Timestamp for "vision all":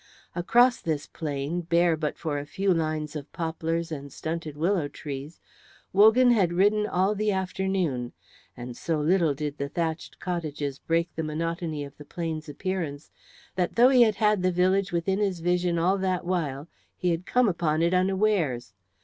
15.39-15.99